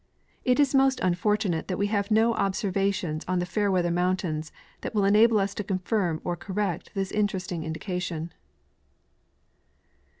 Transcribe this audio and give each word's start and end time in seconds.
It 0.43 0.59
is 0.59 0.73
most 0.73 0.99
unfortunate 1.01 1.67
that 1.67 1.77
we 1.77 1.85
have 1.85 2.09
no 2.09 2.33
observations 2.33 3.23
on 3.27 3.37
the 3.37 3.45
Fairweather 3.45 3.91
mountains 3.91 4.51
that 4.81 4.95
will 4.95 5.05
enable 5.05 5.37
us 5.39 5.53
to 5.53 5.63
confirm 5.63 6.21
or 6.23 6.35
correct 6.35 6.89
this 6.95 7.11
interesting 7.11 7.63
indication. 7.63 8.33